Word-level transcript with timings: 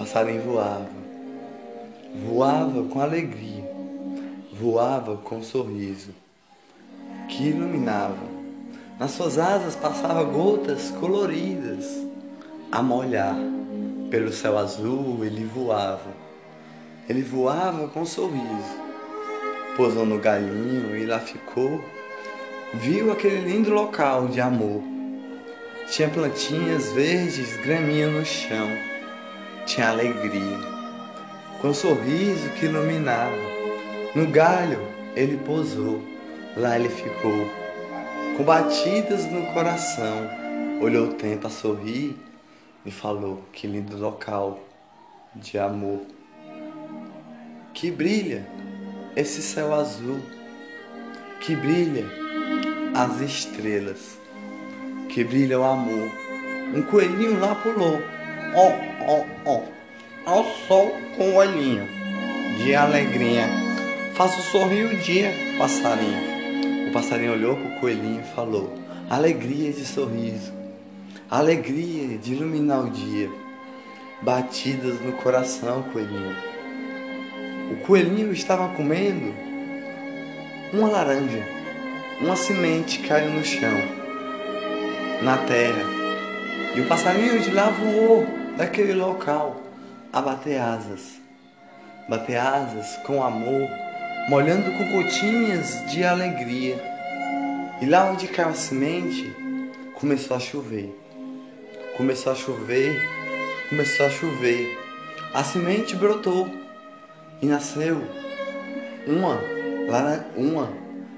passarinho 0.00 0.40
voava. 0.40 0.88
Voava 2.26 2.82
com 2.84 3.00
alegria, 3.02 3.70
voava 4.58 5.18
com 5.18 5.36
um 5.36 5.42
sorriso 5.42 6.14
que 7.28 7.48
iluminava. 7.48 8.30
Nas 8.98 9.10
suas 9.10 9.38
asas 9.38 9.76
passava 9.76 10.24
gotas 10.24 10.90
coloridas 10.92 11.84
a 12.72 12.82
molhar. 12.82 13.36
Pelo 14.10 14.32
céu 14.32 14.56
azul 14.56 15.22
ele 15.22 15.44
voava. 15.44 16.10
Ele 17.06 17.22
voava 17.22 17.86
com 17.88 18.00
um 18.00 18.06
sorriso. 18.06 18.80
Pousou 19.76 20.06
no 20.06 20.18
galinho 20.18 20.96
e 20.96 21.04
lá 21.04 21.18
ficou. 21.18 21.84
Viu 22.72 23.12
aquele 23.12 23.52
lindo 23.52 23.70
local 23.70 24.28
de 24.28 24.40
amor. 24.40 24.82
Tinha 25.90 26.08
plantinhas 26.08 26.90
verdes, 26.92 27.56
graminha 27.58 28.08
no 28.08 28.24
chão. 28.24 28.89
Tinha 29.70 29.90
alegria. 29.90 30.58
Com 31.60 31.68
um 31.68 31.74
sorriso 31.74 32.50
que 32.58 32.66
iluminava. 32.66 33.36
No 34.16 34.26
galho 34.26 34.80
ele 35.14 35.36
pousou. 35.36 36.02
Lá 36.56 36.76
ele 36.76 36.88
ficou. 36.88 37.48
Com 38.36 38.42
batidas 38.42 39.26
no 39.26 39.46
coração. 39.52 40.28
Olhou 40.80 41.10
o 41.10 41.14
tempo 41.14 41.46
a 41.46 41.50
sorrir 41.50 42.16
e 42.84 42.90
falou: 42.90 43.44
Que 43.52 43.68
lindo 43.68 43.96
local 43.96 44.58
de 45.36 45.56
amor. 45.56 46.00
Que 47.72 47.92
brilha 47.92 48.44
esse 49.14 49.40
céu 49.40 49.72
azul. 49.72 50.18
Que 51.40 51.54
brilha 51.54 52.06
as 52.92 53.20
estrelas. 53.20 54.18
Que 55.08 55.22
brilha 55.22 55.60
o 55.60 55.62
amor. 55.62 56.10
Um 56.74 56.82
coelhinho 56.82 57.38
lá 57.38 57.54
pulou. 57.54 58.02
Ó, 58.54 58.72
ó, 59.06 59.24
ó. 59.46 59.62
Ao 60.26 60.44
sol 60.68 60.92
com 61.16 61.30
o 61.30 61.36
olhinho 61.36 61.86
de 62.58 62.74
alegria. 62.74 63.48
Faço 64.14 64.42
sorrir 64.50 64.84
o 64.84 64.96
dia, 64.98 65.32
passarinho. 65.58 66.88
O 66.88 66.92
passarinho 66.92 67.32
olhou 67.32 67.56
pro 67.56 67.80
coelhinho 67.80 68.20
e 68.20 68.34
falou: 68.34 68.74
Alegria 69.08 69.72
de 69.72 69.84
sorriso 69.84 70.60
alegria 71.30 72.18
de 72.18 72.32
iluminar 72.34 72.80
o 72.80 72.90
dia, 72.90 73.30
batidas 74.20 75.00
no 75.00 75.12
coração, 75.12 75.84
coelhinho. 75.92 76.36
O 77.70 77.76
coelhinho 77.86 78.32
estava 78.32 78.74
comendo 78.74 79.32
uma 80.72 80.88
laranja, 80.88 81.46
uma 82.20 82.34
semente 82.34 82.98
caiu 83.06 83.30
no 83.30 83.44
chão, 83.44 83.78
na 85.22 85.38
terra, 85.38 85.84
e 86.74 86.80
o 86.80 86.88
passarinho 86.88 87.38
de 87.38 87.52
lá 87.52 87.70
voou 87.70 88.26
daquele 88.60 88.92
local 88.92 89.58
a 90.12 90.20
bater 90.20 90.60
asas, 90.60 91.18
bater 92.06 92.36
asas 92.36 92.94
com 93.06 93.22
amor, 93.22 93.66
molhando 94.28 94.70
com 94.72 94.92
gotinhas 94.92 95.90
de 95.90 96.04
alegria. 96.04 96.78
E 97.80 97.86
lá 97.86 98.10
onde 98.10 98.28
caiu 98.28 98.50
a 98.50 98.52
semente, 98.52 99.34
começou 99.94 100.36
a 100.36 100.40
chover. 100.40 100.94
Começou 101.96 102.32
a 102.32 102.36
chover, 102.36 103.00
começou 103.70 104.04
a 104.04 104.10
chover. 104.10 104.78
A 105.32 105.42
semente 105.42 105.96
brotou 105.96 106.46
e 107.40 107.46
nasceu 107.46 108.02
uma, 109.06 109.40
uma 110.36 110.70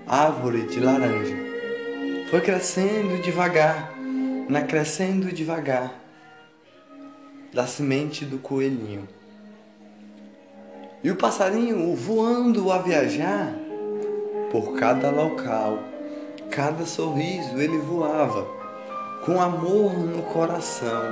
árvore 0.06 0.62
de 0.68 0.78
laranja. 0.78 1.34
Foi 2.30 2.40
crescendo 2.40 3.20
devagar, 3.20 3.92
na 4.48 4.62
crescendo 4.62 5.32
devagar, 5.32 6.01
da 7.52 7.66
semente 7.66 8.24
do 8.24 8.38
coelhinho. 8.38 9.06
E 11.04 11.10
o 11.10 11.16
passarinho 11.16 11.94
voando 11.94 12.70
a 12.70 12.78
viajar 12.78 13.54
por 14.50 14.74
cada 14.74 15.10
local, 15.10 15.78
cada 16.50 16.86
sorriso 16.86 17.58
ele 17.58 17.78
voava 17.78 18.46
com 19.24 19.40
amor 19.40 19.98
no 19.98 20.22
coração, 20.22 21.02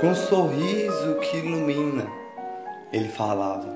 com 0.00 0.14
sorriso 0.14 1.16
que 1.20 1.38
ilumina. 1.38 2.06
Ele 2.92 3.08
falava: 3.08 3.68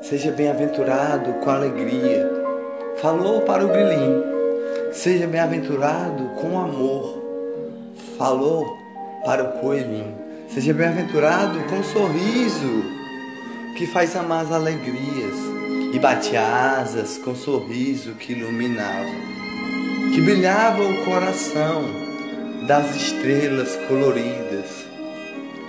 Seja 0.00 0.30
bem-aventurado 0.30 1.32
com 1.34 1.50
alegria. 1.50 2.30
Falou 2.96 3.40
para 3.42 3.64
o 3.64 3.68
grilinho: 3.68 4.24
Seja 4.92 5.26
bem-aventurado 5.26 6.24
com 6.40 6.58
amor. 6.58 7.22
Falou 8.18 8.76
para 9.24 9.44
o 9.44 9.52
coelhinho: 9.60 10.21
Seja 10.54 10.74
bem-aventurado 10.74 11.60
com 11.60 11.76
um 11.76 11.82
sorriso 11.82 12.84
que 13.74 13.86
faz 13.86 14.14
amar 14.14 14.44
as 14.44 14.52
alegrias. 14.52 15.34
E 15.94 15.98
bate 15.98 16.36
asas 16.36 17.16
com 17.16 17.30
um 17.30 17.34
sorriso 17.34 18.12
que 18.16 18.34
iluminava, 18.34 19.08
que 20.12 20.20
brilhava 20.20 20.82
o 20.82 21.04
coração 21.06 21.84
das 22.66 22.94
estrelas 22.94 23.74
coloridas. 23.88 24.86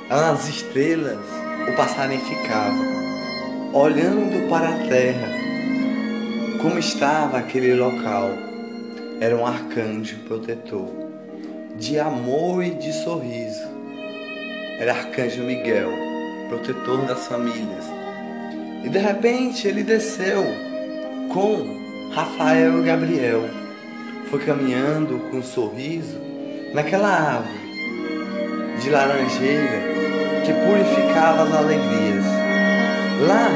Nas 0.09 0.49
estrelas 0.49 1.25
o 1.66 1.75
passarinho 1.77 2.19
ficava, 2.25 2.83
olhando 3.72 4.49
para 4.49 4.67
a 4.67 4.88
terra, 4.89 5.29
como 6.61 6.77
estava 6.77 7.38
aquele 7.38 7.73
local. 7.73 8.31
Era 9.22 9.38
um 9.38 9.47
arcanjo 9.47 10.17
protetor, 10.27 10.89
de 11.77 11.97
amor 11.97 12.61
e 12.61 12.72
de 12.72 12.91
sorriso. 12.91 13.72
Era 14.79 14.94
arcanjo 14.94 15.44
Miguel, 15.44 15.91
protetor 16.50 17.06
das 17.06 17.28
famílias. 17.28 17.85
E 18.84 18.89
de 18.89 18.97
repente 18.97 19.67
ele 19.67 19.84
desceu 19.84 20.44
com 21.31 22.11
Rafael 22.13 22.79
e 22.79 22.84
Gabriel. 22.84 23.44
Foi 24.29 24.39
caminhando 24.39 25.19
com 25.29 25.38
um 25.38 25.44
sorriso 25.44 26.19
naquela 26.73 27.09
árvore 27.09 27.63
de 28.81 28.89
laranjeira 28.89 29.94
que 30.45 30.53
purificava 30.53 31.44
as 31.44 31.53
alegrias. 31.53 32.25
Lá 33.28 33.50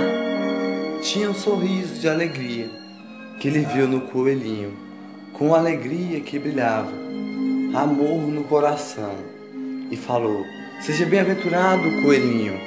tinha 1.01 1.29
um 1.29 1.33
sorriso 1.33 1.99
de 1.99 2.07
alegria 2.07 2.69
que 3.39 3.47
ele 3.47 3.59
viu 3.59 3.87
no 3.87 4.01
coelhinho, 4.01 4.73
com 5.33 5.53
alegria 5.53 6.21
que 6.21 6.39
brilhava, 6.39 6.91
amor 7.75 8.21
no 8.21 8.43
coração, 8.45 9.15
e 9.91 9.97
falou: 9.97 10.45
Seja 10.79 11.05
bem-aventurado, 11.05 12.01
coelhinho, 12.01 12.59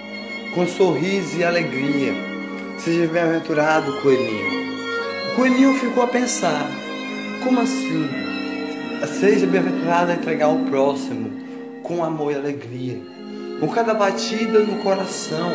com 0.55 0.67
sorriso 0.67 1.39
e 1.39 1.45
alegria. 1.45 2.13
Seja 2.79 3.07
bem-aventurado, 3.07 4.01
coelhinho. 4.03 5.33
O 5.33 5.37
coelhinho 5.37 5.75
ficou 5.75 6.03
a 6.03 6.07
pensar: 6.09 6.69
Como 7.43 7.61
assim? 7.61 8.09
Seja 9.21 9.47
bem-aventurado 9.47 10.11
a 10.11 10.15
entregar 10.15 10.47
ao 10.47 10.59
próximo 10.59 11.31
com 11.83 12.05
amor 12.05 12.33
e 12.33 12.37
alegria, 12.37 13.01
com 13.61 13.69
cada 13.69 13.95
batida 13.95 14.61
no 14.61 14.83
coração 14.83 15.53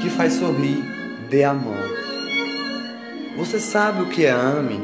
que 0.00 0.10
faz 0.10 0.34
sorrir, 0.34 0.82
dê 1.28 1.42
a 1.42 1.54
mão. 1.54 1.88
Você 3.36 3.58
sabe 3.58 4.02
o 4.02 4.08
que 4.08 4.26
é 4.26 4.30
ame? 4.30 4.80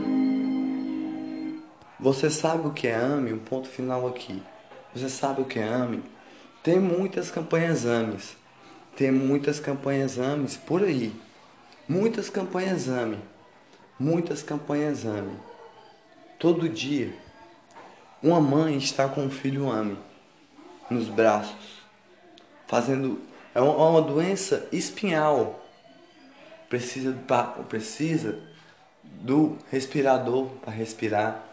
Você 2.01 2.31
sabe 2.31 2.67
o 2.67 2.73
que 2.73 2.87
é 2.87 2.95
ame? 2.95 3.33
Um 3.33 3.39
ponto 3.39 3.69
final 3.69 4.07
aqui. 4.07 4.43
Você 4.95 5.09
sabe 5.09 5.43
o 5.43 5.45
que 5.45 5.59
é 5.59 5.65
ame? 5.65 6.03
Tem 6.65 6.81
muitas 6.81 7.31
campanhas 7.31 7.87
ames. 7.87 8.37
Tem 8.97 9.13
muitas 9.13 9.61
campanhas 9.61 10.19
ames 10.19 10.57
por 10.57 10.83
aí. 10.83 11.15
Muitas 11.89 12.29
campanhas 12.29 12.89
ame. 12.89 13.19
Muitas 14.01 14.43
campanhas 14.43 15.05
ame. 15.05 15.37
Todo 16.41 16.69
dia 16.69 17.15
uma 18.23 18.41
mãe 18.41 18.79
está 18.79 19.07
com 19.07 19.25
um 19.25 19.31
filho 19.31 19.71
ame 19.71 19.99
nos 20.89 21.09
braços, 21.09 21.83
fazendo 22.67 23.21
é 23.55 23.61
uma 23.61 24.01
doença 24.01 24.67
espinhal. 24.73 25.63
Precisa 26.71 27.15
precisa 27.69 28.39
do 29.03 29.59
respirador 29.71 30.47
para 30.63 30.73
respirar. 30.73 31.45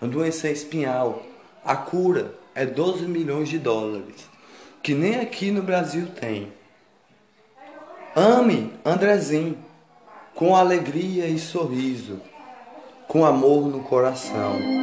Uma 0.00 0.10
doença 0.10 0.50
espinhal. 0.50 1.24
A 1.64 1.74
cura 1.76 2.34
é 2.54 2.66
12 2.66 3.06
milhões 3.06 3.48
de 3.48 3.58
dólares, 3.58 4.28
que 4.82 4.94
nem 4.94 5.20
aqui 5.20 5.50
no 5.50 5.62
Brasil 5.62 6.08
tem. 6.18 6.52
Ame 8.14 8.72
Andrezinho 8.84 9.56
com 10.34 10.56
alegria 10.56 11.26
e 11.26 11.38
sorriso, 11.38 12.20
com 13.06 13.24
amor 13.24 13.68
no 13.68 13.80
coração 13.80 14.82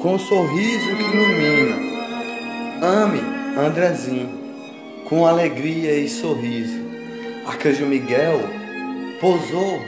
com 0.00 0.14
um 0.14 0.18
sorriso 0.18 0.96
que 0.96 1.02
ilumina. 1.02 1.76
Ame 2.82 3.20
Andrezinho, 3.58 4.28
com 5.08 5.26
alegria 5.26 5.94
e 5.94 6.08
sorriso. 6.08 6.78
Arcanjo 7.46 7.86
Miguel 7.86 8.40
pousou 9.20 9.80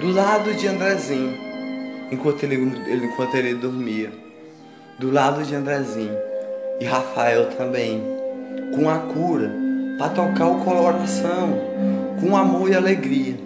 do 0.00 0.12
lado 0.12 0.52
de 0.54 0.68
Andrezinho, 0.68 1.36
enquanto 2.12 2.42
ele, 2.44 2.56
enquanto 2.56 3.34
ele 3.34 3.54
dormia. 3.54 4.12
Do 4.98 5.10
lado 5.10 5.42
de 5.42 5.54
Andrezinho. 5.54 6.16
E 6.78 6.84
Rafael 6.84 7.50
também, 7.56 8.02
com 8.74 8.88
a 8.88 8.98
cura 8.98 9.50
para 9.98 10.10
tocar 10.10 10.46
o 10.46 10.64
coração 10.64 11.58
com 12.20 12.36
amor 12.36 12.70
e 12.70 12.74
alegria. 12.74 13.36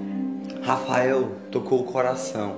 Rafael 0.63 1.33
tocou 1.51 1.81
o 1.81 1.85
coração 1.85 2.57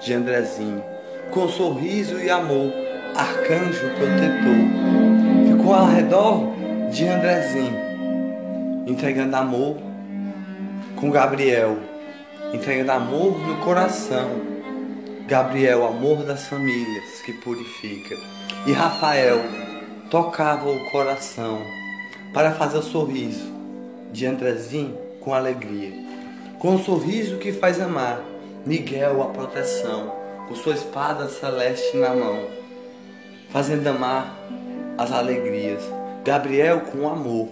de 0.00 0.12
Andrezinho 0.12 0.82
com 1.30 1.48
sorriso 1.48 2.18
e 2.18 2.28
amor, 2.28 2.72
arcanjo 3.14 3.88
protetor. 3.90 5.48
Ficou 5.48 5.74
ao 5.74 5.86
redor 5.86 6.52
de 6.90 7.06
Andrezinho, 7.06 7.76
entregando 8.86 9.36
amor 9.36 9.76
com 10.96 11.10
Gabriel, 11.10 11.78
entregando 12.52 12.92
amor 12.92 13.38
no 13.46 13.56
coração. 13.58 14.28
Gabriel, 15.26 15.86
amor 15.86 16.24
das 16.24 16.48
famílias 16.48 17.22
que 17.24 17.32
purifica. 17.32 18.16
E 18.66 18.72
Rafael 18.72 19.38
tocava 20.10 20.68
o 20.68 20.90
coração 20.90 21.60
para 22.32 22.52
fazer 22.52 22.78
o 22.78 22.82
sorriso 22.82 23.50
de 24.12 24.26
Andrezinho 24.26 24.96
com 25.20 25.34
alegria. 25.34 25.92
Com 26.58 26.76
o 26.76 26.78
sorriso 26.78 27.38
que 27.38 27.52
faz 27.52 27.80
amar, 27.80 28.20
Miguel 28.66 29.22
a 29.22 29.26
proteção, 29.26 30.12
com 30.48 30.54
sua 30.54 30.74
espada 30.74 31.28
celeste 31.28 31.96
na 31.96 32.14
mão, 32.14 32.48
fazendo 33.50 33.86
amar 33.86 34.36
as 34.98 35.10
alegrias. 35.12 35.82
Gabriel 36.24 36.80
com 36.82 37.08
amor 37.08 37.48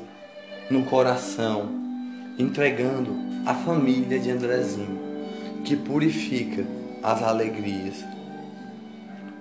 no 0.70 0.84
coração, 0.84 1.70
entregando 2.38 3.16
a 3.46 3.54
família 3.54 4.18
de 4.18 4.30
Andrezinho, 4.30 5.00
que 5.64 5.74
purifica 5.74 6.66
as 7.02 7.22
alegrias. 7.22 8.04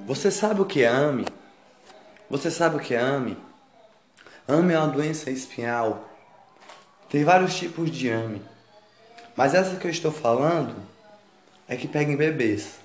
Você 0.06 0.32
sabe 0.32 0.62
o 0.62 0.66
que 0.66 0.84
é 0.84 0.88
AME? 0.88 1.26
Você 2.30 2.50
sabe 2.50 2.78
o 2.78 2.80
que 2.80 2.94
é 2.94 3.00
AME? 3.02 3.47
AME 4.48 4.74
é 4.74 4.80
uma 4.80 4.88
doença 4.88 5.30
espinhal. 5.30 6.10
Tem 7.10 7.22
vários 7.26 7.54
tipos 7.58 7.92
de 7.92 8.10
AME. 8.10 8.42
Mas 9.36 9.54
essa 9.54 9.76
que 9.76 9.86
eu 9.86 9.92
estou 9.92 10.10
falando 10.10 10.74
é 11.68 11.76
que 11.76 11.86
pega 11.86 12.10
em 12.10 12.16
bebês. 12.16 12.76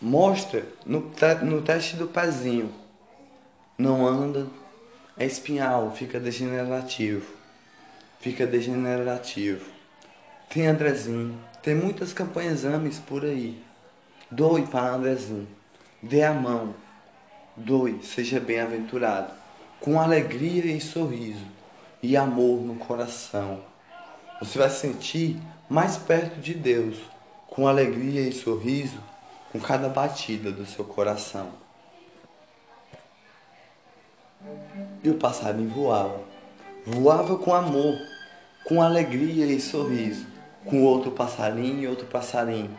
Mostra 0.00 0.64
no, 0.86 1.12
no 1.42 1.60
teste 1.60 1.96
do 1.96 2.06
pezinho. 2.06 2.72
Não 3.76 4.06
anda, 4.06 4.46
é 5.18 5.26
espinhal, 5.26 5.94
fica 5.94 6.18
degenerativo. 6.18 7.30
Fica 8.18 8.46
degenerativo. 8.46 9.66
Tem 10.48 10.66
Andrezinho, 10.66 11.38
tem 11.62 11.74
muitas 11.74 12.14
campanhas 12.14 12.64
AMES 12.64 12.98
por 13.00 13.22
aí. 13.22 13.62
Doe 14.30 14.62
para 14.62 14.94
Andrezinho. 14.94 15.48
Dê 16.02 16.22
a 16.22 16.32
mão. 16.32 16.74
Doe, 17.54 18.02
seja 18.02 18.40
bem-aventurado 18.40 19.41
com 19.82 20.00
alegria 20.00 20.72
e 20.72 20.80
sorriso 20.80 21.44
e 22.00 22.16
amor 22.16 22.62
no 22.62 22.76
coração. 22.76 23.58
Você 24.40 24.56
vai 24.56 24.70
sentir 24.70 25.36
mais 25.68 25.96
perto 25.96 26.40
de 26.40 26.54
Deus, 26.54 26.98
com 27.48 27.66
alegria 27.66 28.20
e 28.20 28.32
sorriso, 28.32 29.00
com 29.50 29.58
cada 29.58 29.88
batida 29.88 30.52
do 30.52 30.64
seu 30.64 30.84
coração. 30.84 31.50
E 35.02 35.10
o 35.10 35.14
passarinho 35.14 35.70
voava. 35.70 36.20
Voava 36.86 37.36
com 37.36 37.52
amor, 37.52 37.98
com 38.64 38.80
alegria 38.80 39.46
e 39.46 39.60
sorriso, 39.60 40.26
com 40.64 40.84
outro 40.84 41.10
passarinho 41.10 41.80
e 41.80 41.88
outro 41.88 42.06
passarinho. 42.06 42.70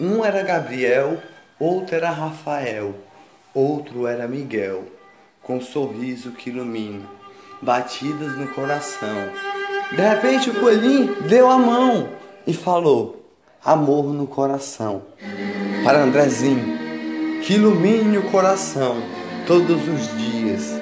Um 0.00 0.24
era 0.24 0.42
Gabriel, 0.42 1.22
outro 1.58 1.94
era 1.94 2.10
Rafael, 2.10 2.96
outro 3.54 4.08
era 4.08 4.26
Miguel 4.26 4.97
com 5.48 5.56
um 5.56 5.60
sorriso 5.62 6.32
que 6.32 6.50
ilumina, 6.50 7.06
batidas 7.62 8.36
no 8.36 8.48
coração. 8.48 9.30
De 9.90 10.02
repente 10.02 10.50
o 10.50 10.60
coelhinho 10.60 11.22
deu 11.22 11.50
a 11.50 11.56
mão 11.56 12.10
e 12.46 12.52
falou: 12.52 13.24
Amor 13.64 14.12
no 14.12 14.26
coração. 14.26 15.04
Para 15.82 16.02
Andrezinho, 16.02 17.40
que 17.42 17.54
ilumine 17.54 18.18
o 18.18 18.30
coração 18.30 18.96
todos 19.46 19.88
os 19.88 20.18
dias. 20.18 20.78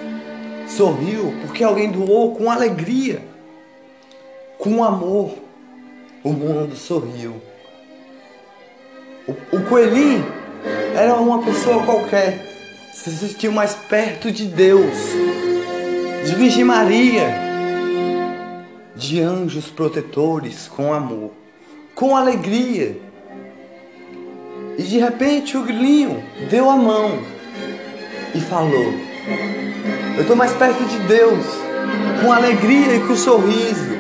Sorriu 0.67 1.33
porque 1.43 1.63
alguém 1.63 1.93
doou 1.93 2.35
com 2.35 2.51
alegria, 2.51 3.23
com 4.59 4.83
amor. 4.83 5.33
O 6.25 6.33
mundo 6.33 6.75
sorriu. 6.75 7.41
O, 9.29 9.57
o 9.59 9.65
coelhinho 9.69 10.27
era 10.97 11.15
uma 11.15 11.41
pessoa 11.41 11.85
qualquer 11.85 12.56
se 12.97 13.11
sentiu 13.11 13.53
mais 13.53 13.75
perto 13.75 14.33
de 14.33 14.47
Deus, 14.47 14.97
de 16.25 16.35
Virgem 16.35 16.65
Maria, 16.65 17.29
de 18.97 19.21
anjos 19.21 19.67
protetores 19.67 20.67
com 20.67 20.93
amor, 20.93 21.31
com 21.95 22.17
alegria. 22.17 22.99
E 24.79 24.83
de 24.83 24.99
repente 24.99 25.57
o 25.59 25.63
grilinho 25.63 26.25
deu 26.51 26.71
a 26.71 26.77
mão 26.77 27.19
e 28.35 28.41
falou: 28.41 28.95
Eu 30.17 30.23
estou 30.23 30.35
mais 30.35 30.53
perto 30.55 30.83
de 30.85 30.99
Deus, 31.01 31.45
com 32.23 32.33
alegria 32.33 32.97
e 32.97 33.01
com 33.07 33.15
sorriso, 33.15 33.95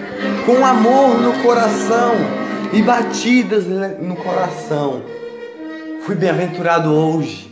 com 0.46 0.64
amor 0.64 1.20
no 1.20 1.42
coração 1.42 2.14
e 2.72 2.80
batidas 2.80 3.66
no 4.00 4.16
coração. 4.16 5.02
Fui 6.00 6.14
bem-aventurado 6.14 6.90
hoje 6.90 7.45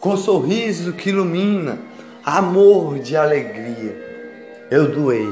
com 0.00 0.16
sorriso 0.16 0.94
que 0.94 1.10
ilumina, 1.10 1.78
amor 2.24 2.98
de 2.98 3.16
alegria. 3.16 3.94
Eu 4.70 4.88
doei, 4.88 5.28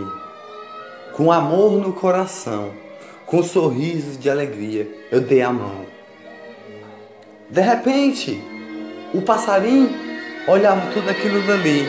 com 1.15 1.33
amor 1.33 1.73
no 1.81 1.95
coração, 1.95 2.73
com 3.25 3.43
sorriso 3.43 4.19
de 4.19 4.29
alegria, 4.29 4.87
eu 5.11 5.23
dei 5.23 5.41
a 5.41 5.51
mão. 5.51 5.87
De 7.49 7.63
repente, 7.63 8.43
o 9.15 9.23
passarinho 9.23 9.89
olhava 10.47 10.93
tudo 10.93 11.09
aquilo 11.09 11.41
dali. 11.47 11.89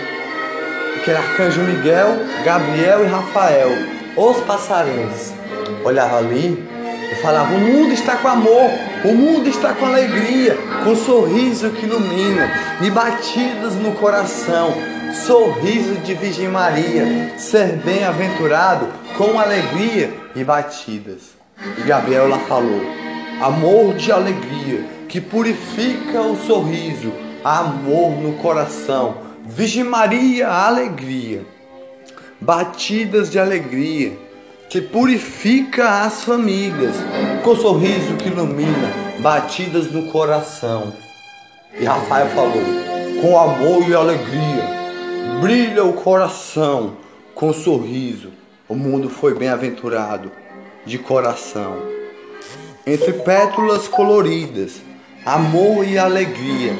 Aquele 0.96 1.18
arcanjo 1.18 1.62
Miguel, 1.62 2.08
Gabriel 2.46 3.04
e 3.04 3.08
Rafael, 3.08 3.70
os 4.16 4.38
passarinhos, 4.42 5.34
olhava 5.84 6.18
ali 6.18 6.66
e 7.12 7.16
falava: 7.16 7.54
O 7.54 7.60
mundo 7.60 7.94
está 7.94 8.16
com 8.18 8.28
amor, 8.28 8.70
o 9.04 9.14
mundo 9.14 9.50
está 9.50 9.74
com 9.74 9.86
alegria, 9.86 10.58
com 10.84 10.96
sorriso 10.96 11.70
que 11.72 11.86
ilumina 11.86 12.50
e 12.82 12.90
batidas 12.90 13.76
no 13.76 13.94
coração. 13.94 14.74
Sorriso 15.26 15.96
de 16.06 16.14
Virgem 16.14 16.48
Maria, 16.48 17.34
ser 17.38 17.78
bem-aventurado 17.78 18.88
com 19.18 19.40
alegria 19.40 20.14
e 20.36 20.44
batidas. 20.44 21.32
E 21.78 21.82
Gabriel 21.82 22.28
lá 22.28 22.38
falou: 22.40 22.82
amor 23.42 23.96
de 23.96 24.12
alegria 24.12 24.86
que 25.08 25.20
purifica 25.20 26.22
o 26.22 26.38
sorriso, 26.38 27.12
amor 27.44 28.12
no 28.22 28.34
coração. 28.34 29.18
Virgem 29.46 29.84
Maria, 29.84 30.48
alegria, 30.48 31.44
batidas 32.40 33.32
de 33.32 33.40
alegria 33.40 34.29
que 34.70 34.80
purifica 34.80 36.04
as 36.04 36.24
famílias, 36.24 36.96
com 37.44 37.56
sorriso 37.56 38.16
que 38.18 38.30
ilumina, 38.30 38.94
batidas 39.20 39.92
no 39.92 40.12
coração. 40.12 40.94
E 41.74 41.84
Rafael 41.84 42.28
falou: 42.28 42.62
com 43.20 43.38
amor 43.38 43.90
e 43.90 43.96
alegria, 43.96 44.64
brilha 45.42 45.84
o 45.84 45.94
coração, 45.94 46.98
com 47.34 47.52
sorriso. 47.52 48.32
O 48.68 48.76
mundo 48.76 49.10
foi 49.10 49.34
bem-aventurado 49.34 50.32
de 50.86 51.00
coração. 51.00 51.78
Entre 52.86 53.14
pétalas 53.14 53.88
coloridas, 53.88 54.82
amor 55.26 55.84
e 55.84 55.98
alegria, 55.98 56.74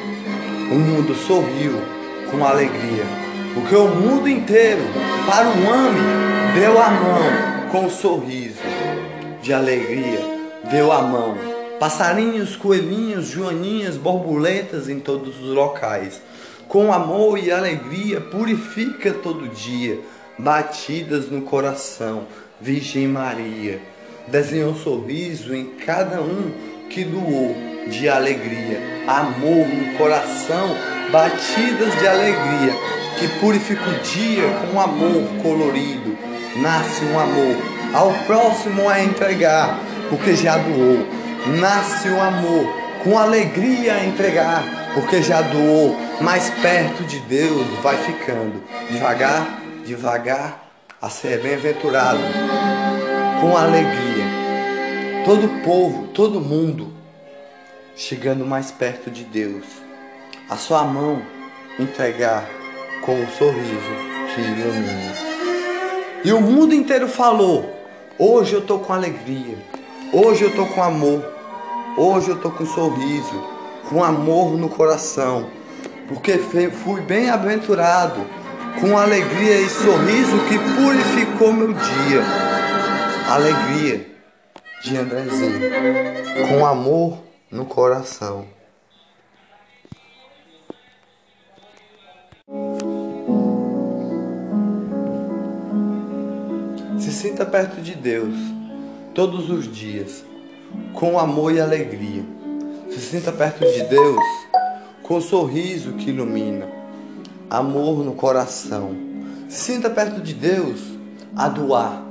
o 0.72 0.76
mundo 0.76 1.16
sorriu 1.16 1.82
com 2.30 2.46
alegria, 2.46 3.06
porque 3.56 3.76
o 3.76 3.88
mundo 3.88 4.30
inteiro, 4.30 4.84
para 5.26 5.48
o 5.48 5.66
homem, 5.66 6.54
deu 6.54 6.80
a 6.80 6.90
mão 6.92 7.59
com 7.72 7.86
um 7.86 7.90
sorriso 7.90 8.62
de 9.42 9.54
alegria, 9.54 10.20
deu 10.72 10.92
a 10.92 11.02
mão. 11.02 11.38
Passarinhos, 11.80 12.56
coelhinhos, 12.56 13.28
joaninhas, 13.28 13.96
borboletas 13.96 14.90
em 14.90 15.00
todos 15.00 15.40
os 15.40 15.54
locais. 15.54 16.22
Com 16.68 16.92
amor 16.92 17.38
e 17.38 17.52
alegria, 17.52 18.20
purifica 18.20 19.14
todo 19.14 19.50
dia, 19.50 20.00
batidas 20.38 21.30
no 21.30 21.44
coração, 21.44 22.26
Virgem 22.60 23.08
Maria. 23.08 23.80
Desenhou 24.28 24.72
um 24.72 24.76
sorriso 24.76 25.56
em 25.56 25.66
cada 25.66 26.22
um 26.22 26.52
que 26.90 27.04
doou 27.04 27.56
de 27.88 28.10
alegria, 28.10 28.80
amor 29.08 29.68
no 29.68 29.98
coração, 29.98 30.76
batidas 31.12 31.98
de 32.00 32.08
alegria, 32.08 32.74
que 33.20 33.28
purifica 33.40 33.90
o 33.90 34.00
dia 34.00 34.44
com 34.72 34.80
amor 34.80 35.24
colorido, 35.42 36.29
nasce 36.58 37.04
um 37.06 37.20
amor 37.20 37.58
ao 37.94 38.14
próximo 38.26 38.88
a 38.90 39.02
entregar, 39.04 39.80
porque 40.10 40.36
já 40.36 40.58
doou. 40.58 41.08
Nasce 41.60 42.10
um 42.10 42.22
amor 42.22 42.68
com 43.04 43.18
alegria 43.18 43.96
a 43.96 44.06
entregar, 44.06 44.92
porque 44.94 45.22
já 45.22 45.42
doou. 45.42 45.98
Mais 46.22 46.50
perto 46.62 47.04
de 47.04 47.20
Deus 47.22 47.66
vai 47.82 47.98
ficando, 47.98 48.62
devagar, 48.92 49.62
devagar, 49.86 50.70
a 51.02 51.10
ser 51.10 51.42
bem-aventurado 51.42 52.20
com 53.40 53.56
alegria. 53.56 54.26
Todo 55.26 55.64
povo, 55.64 56.08
todo 56.08 56.42
mundo 56.42 56.94
chegando 57.96 58.46
mais 58.46 58.72
perto 58.72 59.10
de 59.10 59.24
Deus. 59.24 59.66
A 60.50 60.56
sua 60.56 60.84
mão 60.84 61.22
entregar 61.80 62.50
com 63.06 63.14
um 63.14 63.28
sorriso 63.28 63.96
que 64.34 64.42
ilumina. 64.42 65.29
E 66.24 66.34
o 66.34 66.42
mundo 66.42 66.74
inteiro 66.74 67.08
falou: 67.08 67.74
hoje 68.18 68.54
eu 68.54 68.62
tô 68.62 68.80
com 68.80 68.92
alegria, 68.92 69.58
hoje 70.12 70.44
eu 70.44 70.56
tô 70.56 70.66
com 70.66 70.84
amor, 70.84 71.24
hoje 71.98 72.30
eu 72.30 72.38
tô 72.38 72.52
com 72.52 72.66
sorriso, 72.66 73.44
com 73.90 74.04
amor 74.04 74.58
no 74.58 74.68
coração, 74.68 75.50
porque 76.08 76.38
fui 76.84 77.02
bem-aventurado 77.02 78.26
com 78.82 78.98
alegria 78.98 79.62
e 79.62 79.70
sorriso 79.70 80.38
que 80.48 80.60
purificou 80.76 81.54
meu 81.54 81.74
dia. 81.74 82.24
Alegria 83.30 84.08
de 84.84 84.98
Andrezinho, 84.98 85.60
com 86.50 86.66
amor 86.66 87.18
no 87.50 87.66
coração. 87.66 88.59
Sinta 97.20 97.46
perto 97.46 97.82
de 97.82 97.96
Deus 97.96 98.34
todos 99.14 99.50
os 99.50 99.70
dias, 99.70 100.24
com 100.94 101.20
amor 101.20 101.54
e 101.54 101.60
alegria. 101.60 102.24
Se 102.90 103.02
sinta 103.02 103.30
perto 103.30 103.60
de 103.60 103.84
Deus 103.90 104.24
com 105.04 105.18
um 105.18 105.22
sorriso 105.22 105.96
que 105.96 106.12
ilumina, 106.12 106.70
amor 107.50 108.06
no 108.06 108.14
coração. 108.14 108.96
Se 109.50 109.74
sinta 109.74 109.90
perto 109.90 110.22
de 110.22 110.34
Deus 110.34 110.80
a 111.36 111.50
doar, 111.50 112.02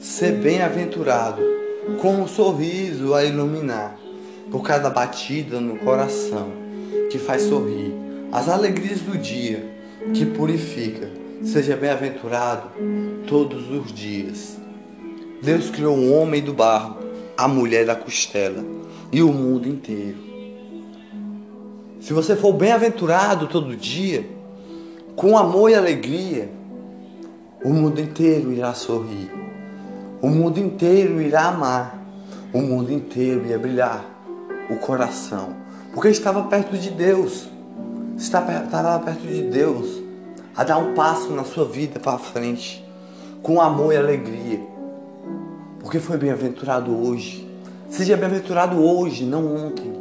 ser 0.00 0.32
bem-aventurado, 0.32 1.40
com 2.00 2.22
um 2.22 2.26
sorriso 2.26 3.14
a 3.14 3.24
iluminar, 3.24 3.96
por 4.50 4.64
cada 4.64 4.90
batida 4.90 5.60
no 5.60 5.76
coração 5.76 6.50
que 7.08 7.20
faz 7.20 7.42
sorrir, 7.42 7.94
as 8.32 8.48
alegrias 8.48 8.98
do 8.98 9.16
dia 9.16 9.64
que 10.12 10.26
purifica. 10.26 11.08
Seja 11.44 11.76
bem-aventurado 11.76 12.70
todos 13.28 13.70
os 13.70 13.92
dias. 13.92 14.55
Deus 15.46 15.70
criou 15.70 15.96
o 15.96 16.12
homem 16.12 16.42
do 16.42 16.52
barro, 16.52 16.96
a 17.38 17.46
mulher 17.46 17.86
da 17.86 17.94
costela 17.94 18.64
e 19.12 19.22
o 19.22 19.32
mundo 19.32 19.68
inteiro. 19.68 20.16
Se 22.00 22.12
você 22.12 22.34
for 22.34 22.52
bem-aventurado 22.52 23.46
todo 23.46 23.76
dia, 23.76 24.28
com 25.14 25.38
amor 25.38 25.70
e 25.70 25.76
alegria, 25.76 26.50
o 27.62 27.68
mundo 27.68 28.00
inteiro 28.00 28.52
irá 28.52 28.74
sorrir. 28.74 29.30
O 30.20 30.28
mundo 30.28 30.58
inteiro 30.58 31.22
irá 31.22 31.46
amar. 31.46 31.96
O 32.52 32.60
mundo 32.60 32.92
inteiro 32.92 33.46
irá 33.46 33.56
brilhar 33.56 34.04
o 34.68 34.74
coração. 34.74 35.54
Porque 35.94 36.08
estava 36.08 36.42
perto 36.42 36.76
de 36.76 36.90
Deus. 36.90 37.48
Estava 38.18 38.98
perto 38.98 39.24
de 39.24 39.42
Deus. 39.42 40.02
A 40.56 40.64
dar 40.64 40.78
um 40.78 40.92
passo 40.94 41.30
na 41.30 41.44
sua 41.44 41.66
vida 41.66 42.00
para 42.00 42.18
frente. 42.18 42.84
Com 43.44 43.60
amor 43.60 43.92
e 43.92 43.96
alegria. 43.96 44.74
Porque 45.96 46.08
foi 46.08 46.18
bem-aventurado 46.18 46.94
hoje. 46.94 47.48
Seja 47.88 48.18
bem-aventurado 48.18 48.84
hoje, 48.84 49.24
não 49.24 49.56
ontem. 49.56 49.94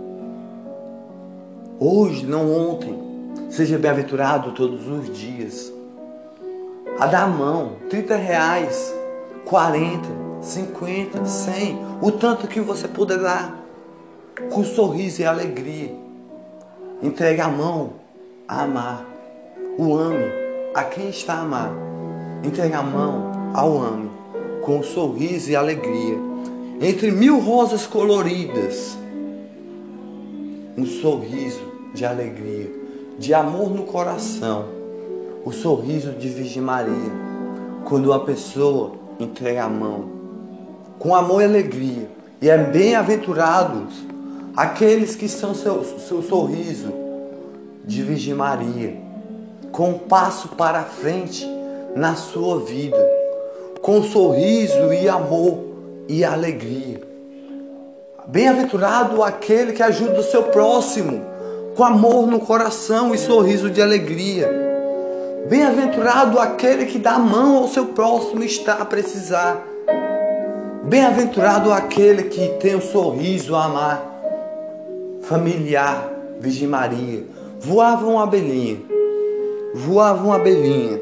Hoje, 1.79 2.25
não 2.25 2.51
ontem. 2.53 2.99
Seja 3.49 3.77
bem-aventurado 3.77 4.51
todos 4.51 4.85
os 4.89 5.17
dias. 5.17 5.71
A 6.99 7.05
dar 7.05 7.23
a 7.23 7.27
mão, 7.27 7.77
30 7.89 8.13
reais, 8.17 8.93
40, 9.45 10.05
50, 10.41 11.23
100, 11.23 11.79
o 12.01 12.11
tanto 12.11 12.45
que 12.45 12.59
você 12.59 12.89
puder 12.89 13.19
dar, 13.19 13.57
com 14.51 14.65
sorriso 14.65 15.21
e 15.21 15.25
alegria. 15.25 15.95
Entregue 17.01 17.39
a 17.39 17.47
mão 17.47 17.93
a 18.49 18.63
amar. 18.63 19.05
O 19.77 19.95
ame 19.95 20.25
a 20.73 20.83
quem 20.83 21.07
está 21.07 21.35
a 21.35 21.41
amar. 21.41 21.71
Entregue 22.43 22.73
a 22.73 22.83
mão 22.83 23.31
ao 23.53 23.81
ame, 23.81 24.11
com 24.65 24.81
sorriso 24.81 25.51
e 25.51 25.55
alegria. 25.55 26.17
Entre 26.81 27.11
mil 27.11 27.39
rosas 27.39 27.85
coloridas, 27.85 28.97
um 30.75 30.85
sorriso 30.85 31.61
de 31.93 32.03
alegria, 32.03 32.69
de 33.17 33.33
amor 33.33 33.69
no 33.69 33.83
coração, 33.83 34.65
o 35.45 35.51
sorriso 35.51 36.13
de 36.13 36.27
Virgem 36.27 36.63
Maria, 36.63 37.11
quando 37.85 38.07
uma 38.07 38.19
pessoa 38.21 38.93
entrega 39.19 39.65
a 39.65 39.69
mão 39.69 40.15
com 40.97 41.15
amor 41.15 41.41
e 41.41 41.45
alegria, 41.45 42.09
e 42.41 42.49
é 42.49 42.57
bem-aventurados 42.57 44.03
aqueles 44.57 45.15
que 45.15 45.29
são 45.29 45.53
seu, 45.53 45.83
seu 45.83 46.23
sorriso 46.23 46.91
de 47.85 48.01
Virgem 48.01 48.33
Maria, 48.33 48.97
com 49.71 49.91
um 49.91 49.99
passo 49.99 50.49
para 50.49 50.83
frente 50.83 51.47
na 51.95 52.15
sua 52.15 52.59
vida, 52.59 53.14
com 53.85 54.01
sorriso 54.01 54.91
e 54.91 55.07
amor 55.07 55.59
e 56.07 56.25
alegria. 56.25 56.99
Bem-aventurado 58.25 59.21
aquele 59.21 59.73
que 59.73 59.83
ajuda 59.83 60.21
o 60.21 60.23
seu 60.23 60.41
próximo 60.45 61.21
com 61.75 61.83
amor 61.83 62.25
no 62.25 62.39
coração 62.39 63.13
e 63.13 63.17
sorriso 63.19 63.69
de 63.69 63.83
alegria. 63.83 64.49
Bem-aventurado 65.47 66.39
aquele 66.39 66.87
que 66.87 66.97
dá 66.97 67.11
a 67.11 67.19
mão 67.19 67.57
ao 67.57 67.67
seu 67.67 67.85
próximo 67.85 68.41
e 68.41 68.47
está 68.47 68.73
a 68.73 68.85
precisar. 68.85 69.63
Bem-aventurado 70.85 71.71
aquele 71.71 72.23
que 72.23 72.47
tem 72.59 72.75
um 72.75 72.81
sorriso 72.81 73.55
a 73.55 73.65
amar. 73.65 74.03
Familiar, 75.21 76.11
Virgem 76.39 76.67
Maria. 76.67 77.23
Voava 77.59 78.07
uma 78.07 78.23
abelhinha. 78.23 78.81
Voava 79.75 80.23
uma 80.23 80.37
abelhinha. 80.37 80.99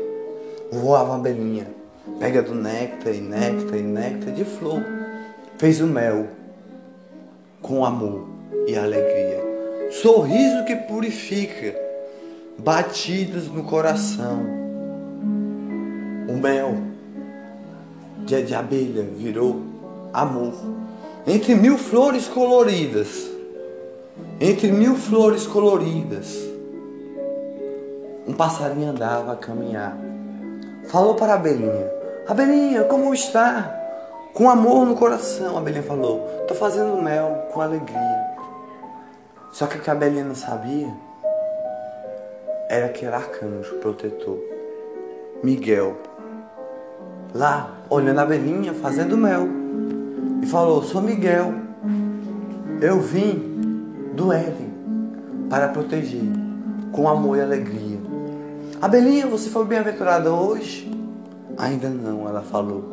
Voava 0.70 1.12
uma 1.12 1.16
abelhinha. 1.16 1.73
Pega 2.20 2.42
do 2.42 2.56
néctar 2.56 3.14
e 3.14 3.22
néctar 3.22 3.78
e 3.78 3.82
néctar 3.82 4.34
de 4.34 4.46
flor. 4.46 4.84
Fez 5.58 5.82
o 5.82 5.88
mel 5.88 6.28
com 7.62 7.86
amor 7.86 8.28
e 8.68 8.76
alegria 8.76 9.44
sorriso 9.94 10.66
que 10.66 10.76
purifica, 10.76 11.76
batidas 12.58 13.48
no 13.48 13.64
coração. 13.64 14.44
O 16.28 16.34
mel 16.34 16.78
de, 18.26 18.42
de 18.42 18.56
abelha 18.56 19.04
virou 19.04 19.62
amor. 20.12 20.54
Entre 21.28 21.54
mil 21.56 21.78
flores 21.78 22.28
coloridas, 22.28 23.30
entre 24.42 24.72
mil 24.72 24.96
flores 24.96 25.46
coloridas, 25.46 26.38
um 28.28 28.34
passarinho 28.34 28.90
andava 28.90 29.34
a 29.34 29.36
caminhar. 29.36 29.98
Falou 30.86 31.16
para 31.16 31.34
a 31.34 31.36
abelhinha: 31.36 31.90
Abelhinha, 32.28 32.84
como 32.86 33.14
está? 33.14 33.80
Com 34.34 34.50
amor 34.50 34.86
no 34.86 34.96
coração, 34.96 35.56
a 35.56 35.60
abelhinha 35.60 35.84
falou: 35.84 36.26
Estou 36.42 36.56
fazendo 36.56 37.02
mel 37.02 37.48
com 37.52 37.60
alegria. 37.60 38.34
Só 39.52 39.68
que 39.68 39.78
o 39.78 39.82
que 39.82 39.90
a 39.90 39.96
Belinha 39.96 40.24
não 40.24 40.34
sabia 40.34 40.92
era 42.70 42.90
que 42.90 43.06
era 43.06 43.18
arcanjo 43.18 43.76
protetor. 43.76 44.40
Miguel. 45.44 45.98
Lá, 47.36 47.72
olhando 47.90 48.20
a 48.20 48.26
Belinha, 48.26 48.74
fazendo 48.74 49.18
mel. 49.18 49.48
E 50.42 50.46
falou: 50.46 50.82
Sou 50.82 51.02
Miguel. 51.02 51.54
Eu 52.82 53.00
vim 53.00 54.12
do 54.14 54.32
Éden 54.32 54.74
para 55.50 55.68
proteger 55.68 56.24
com 56.92 57.08
amor 57.08 57.38
e 57.38 57.42
alegria. 57.42 58.00
Abelinha, 58.82 59.28
você 59.28 59.50
foi 59.50 59.66
bem-aventurada 59.66 60.32
hoje? 60.32 60.93
Ainda 61.58 61.90
não, 61.90 62.28
ela 62.28 62.42
falou. 62.42 62.84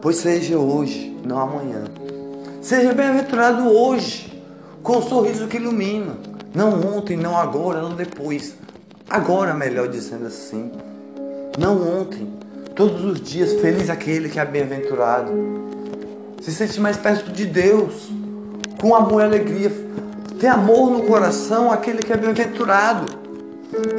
Pois 0.00 0.16
seja 0.16 0.58
hoje, 0.58 1.16
não 1.24 1.38
amanhã. 1.38 1.84
Seja 2.60 2.92
bem-aventurado 2.92 3.68
hoje 3.68 4.42
com 4.82 4.98
um 4.98 5.02
sorriso 5.02 5.46
que 5.46 5.56
ilumina. 5.56 6.16
Não 6.54 6.96
ontem, 6.96 7.16
não 7.16 7.36
agora, 7.36 7.80
não 7.80 7.94
depois. 7.94 8.54
Agora, 9.08 9.54
melhor 9.54 9.88
dizendo 9.88 10.26
assim. 10.26 10.70
Não 11.58 12.00
ontem. 12.00 12.32
Todos 12.74 13.04
os 13.04 13.20
dias, 13.20 13.52
feliz 13.60 13.88
aquele 13.88 14.28
que 14.28 14.38
é 14.38 14.44
bem-aventurado. 14.44 15.32
Se 16.42 16.52
sente 16.52 16.80
mais 16.80 16.96
perto 16.96 17.32
de 17.32 17.46
Deus. 17.46 18.10
Com 18.80 18.94
amor 18.94 19.22
e 19.22 19.24
alegria. 19.24 19.72
Tem 20.38 20.50
amor 20.50 20.90
no 20.90 21.04
coração 21.04 21.70
aquele 21.70 21.98
que 21.98 22.12
é 22.12 22.16
bem-aventurado. 22.16 23.06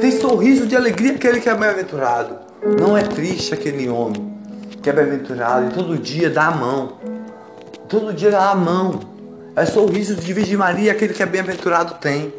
Tem 0.00 0.12
sorriso 0.12 0.66
de 0.66 0.76
alegria 0.76 1.12
aquele 1.12 1.40
que 1.40 1.48
é 1.48 1.54
bem-aventurado. 1.54 2.45
Não 2.62 2.96
é 2.96 3.02
triste 3.02 3.52
aquele 3.52 3.88
homem 3.88 4.34
que 4.82 4.88
é 4.88 4.92
bem-aventurado 4.92 5.66
e 5.66 5.74
todo 5.74 5.98
dia 5.98 6.30
dá 6.30 6.46
a 6.46 6.50
mão. 6.50 6.92
Todo 7.88 8.12
dia 8.12 8.30
dá 8.30 8.50
a 8.50 8.54
mão. 8.54 9.00
É 9.54 9.64
sorriso 9.66 10.14
de 10.14 10.32
Virgem 10.32 10.56
Maria 10.56 10.92
aquele 10.92 11.12
que 11.12 11.22
é 11.22 11.26
bem-aventurado 11.26 11.94
tem. 12.00 12.32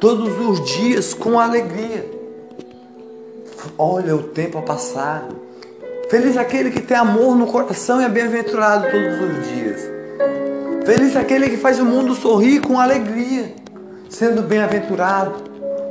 Todos 0.00 0.38
os 0.38 0.64
dias 0.64 1.14
com 1.14 1.38
alegria. 1.38 2.08
Olha 3.78 4.16
o 4.16 4.22
tempo 4.24 4.58
a 4.58 4.62
passar. 4.62 5.28
Feliz 6.08 6.36
aquele 6.36 6.70
que 6.70 6.80
tem 6.80 6.96
amor 6.96 7.36
no 7.36 7.46
coração 7.46 8.00
e 8.00 8.04
é 8.04 8.08
bem-aventurado 8.08 8.90
todos 8.90 9.20
os 9.20 9.48
dias. 9.48 9.80
Feliz 10.84 11.16
aquele 11.16 11.48
que 11.48 11.56
faz 11.56 11.78
o 11.78 11.84
mundo 11.84 12.14
sorrir 12.14 12.60
com 12.60 12.78
alegria, 12.78 13.54
sendo 14.10 14.42
bem-aventurado, 14.42 15.34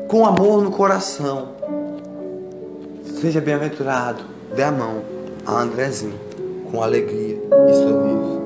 com 0.07 0.25
amor 0.25 0.61
no 0.61 0.71
coração. 0.71 1.60
Seja 3.21 3.39
bem-aventurado. 3.39 4.23
Dê 4.55 4.63
a 4.63 4.71
mão 4.71 5.03
a 5.45 5.61
Andrezinho 5.61 6.19
com 6.71 6.81
alegria 6.81 7.37
e 7.69 7.73
sorriso. 7.73 8.40